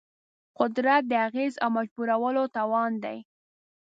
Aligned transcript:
قدرت 0.59 1.03
د 1.07 1.13
اغېز 1.27 1.53
او 1.63 1.69
مجبورولو 1.77 2.43
توان 2.57 2.91
دی. 3.03 3.17